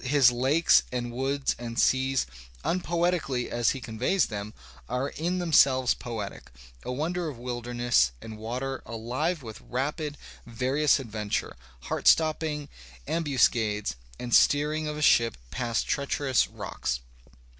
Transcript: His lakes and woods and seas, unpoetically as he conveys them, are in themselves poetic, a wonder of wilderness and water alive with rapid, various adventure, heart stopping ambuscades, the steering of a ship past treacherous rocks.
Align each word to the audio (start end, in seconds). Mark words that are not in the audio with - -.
His 0.03 0.31
lakes 0.31 0.81
and 0.91 1.11
woods 1.11 1.55
and 1.59 1.77
seas, 1.77 2.25
unpoetically 2.65 3.49
as 3.51 3.69
he 3.69 3.79
conveys 3.79 4.25
them, 4.25 4.55
are 4.89 5.09
in 5.09 5.37
themselves 5.37 5.93
poetic, 5.93 6.51
a 6.81 6.91
wonder 6.91 7.29
of 7.29 7.37
wilderness 7.37 8.11
and 8.19 8.39
water 8.39 8.81
alive 8.87 9.43
with 9.43 9.61
rapid, 9.61 10.17
various 10.43 10.99
adventure, 10.99 11.55
heart 11.81 12.07
stopping 12.07 12.67
ambuscades, 13.07 13.93
the 14.17 14.31
steering 14.31 14.87
of 14.87 14.97
a 14.97 15.03
ship 15.03 15.37
past 15.51 15.85
treacherous 15.87 16.47
rocks. 16.47 17.01